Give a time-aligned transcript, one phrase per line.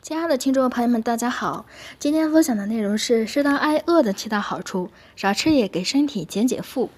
[0.00, 1.66] 亲爱的听众朋友们，大家好！
[1.98, 6.88] 今天分享的内容是适当挨饿的七大好处，少吃也给身体减减负。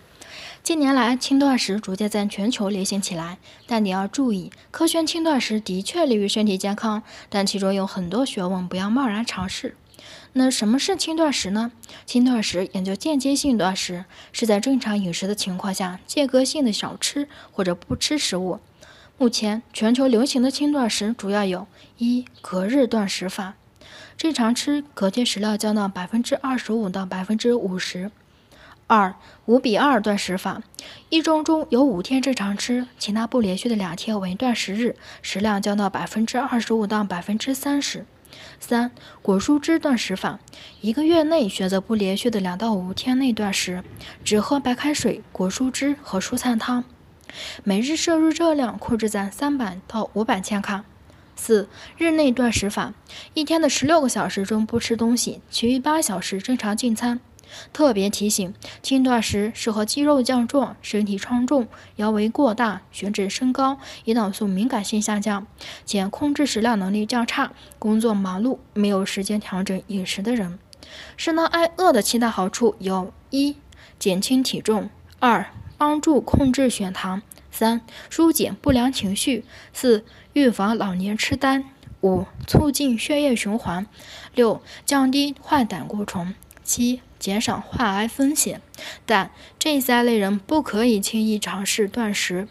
[0.63, 9.75] 近年来，轻断食逐渐在全球流行起来，但你要注意，科学轻断食的确利于身体健康，但其中有很多学问，不要贸然尝试。
[10.35, 11.73] 那什么是轻断食呢？
[12.05, 18.61] 轻断食研究间接性断食，是在正常饮食的情况下，间隔性的少吃或者不吃食物。
[19.21, 21.67] 目前全球流行的轻断食主要有：
[21.99, 23.53] 一、隔日断食法，
[24.17, 28.09] 正常吃，隔天食量降到百分之二十五到百分之五十；
[28.87, 29.15] 二、
[29.45, 30.63] 五比二断食法，
[31.11, 38.05] 一周中有五天正常吃，其他不连续的两天为断食日，食量降到百分之二十五到百分之三十；
[38.59, 40.41] 三、果蔬汁断食法，
[40.81, 43.85] 一个月内选择不连续的两到五天内断食，
[44.25, 46.83] 只喝白开水、果蔬汁和蔬菜汤。
[47.65, 50.85] 每日摄入热量控制在三百到五百千卡。
[51.37, 52.93] 四日内断食法，
[53.33, 57.21] 一天的十六个小时中不吃东西，其余八小时正常进餐。
[57.73, 65.47] 特别提醒：轻断食适合肌肉强壮、身体超重、腰围过大、血脂升高、胰岛素敏感性下降
[65.85, 70.59] 且控制食量能力较差、工作忙碌没有时间调整饮食的人。
[71.17, 73.57] 适当挨饿的七大好处有：一、
[73.99, 75.47] 减轻体重；二、
[75.81, 81.65] 帮助控制血糖，三疏解不良情绪，四预防老年痴呆，
[82.03, 83.87] 五促进血液循环，
[84.35, 88.61] 六降低坏胆固醇，七减少患癌风险。
[89.07, 92.47] 但这三类人不可以轻易尝试断食。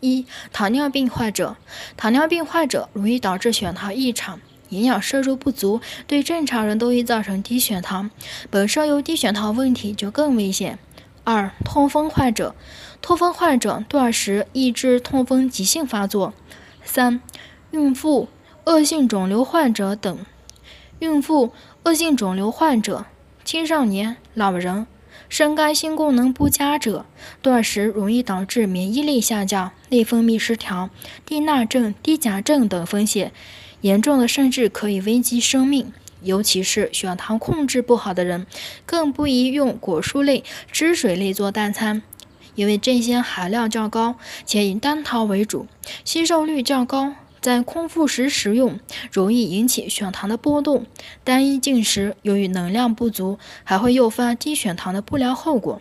[0.00, 1.56] 一糖尿病患者，
[1.96, 4.40] 糖尿病患者容易导致血糖异常，
[4.70, 8.10] 营养摄入不足，对正常人都易造成低血糖，
[8.50, 10.80] 本身有低血糖问题就更危险。
[11.24, 12.54] 二、痛风患者，
[13.00, 16.34] 痛风患者断食抑制痛风急性发作。
[16.84, 17.20] 三、
[17.70, 18.28] 孕妇、
[18.66, 20.18] 恶性肿瘤患者等。
[20.98, 21.52] 孕妇、
[21.84, 23.06] 恶性肿瘤患者、
[23.44, 24.86] 青少年、老人、
[25.28, 27.06] 肾肝性功能不佳者，
[27.42, 30.90] 断食容易导致免疫力下降、内分泌失调、
[31.24, 33.32] 低钠症、低钾症等风险，
[33.80, 35.92] 严重的甚至可以危及生命。
[36.24, 38.46] 尤其是血糖控制不好的人，
[38.84, 40.42] 更不宜用果蔬类、
[40.72, 42.02] 汁水类做代餐，
[42.54, 45.66] 因为这些含量较高，且以单糖为主，
[46.04, 48.80] 吸收率较高，在空腹时食用
[49.12, 50.86] 容易引起血糖的波动。
[51.22, 55.80] 单一进食由于能量不足，还会诱发低血糖的不良后果。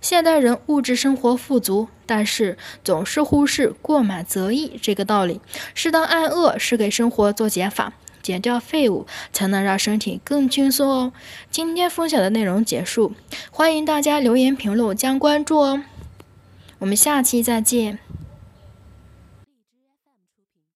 [0.00, 5.40] 现代人物质生活富足，但是总是忽视“过满则溢”这个道理。
[5.74, 7.92] 适当挨饿是给生活做减法。
[8.22, 11.12] 减掉废物，才能让身体更轻松哦。
[11.50, 13.12] 今天分享的内容结束，
[13.50, 15.82] 欢迎大家留言评论加关注哦。
[16.78, 17.98] 我们下期再见。